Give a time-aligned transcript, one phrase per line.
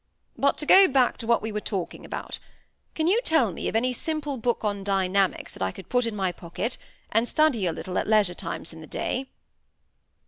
[0.35, 3.93] "But to go back to what we were talking about—can you tell me of any
[3.93, 6.79] simple book on dynamics that I could put in my pocket,
[7.11, 9.27] and study a little at leisure times in the day?"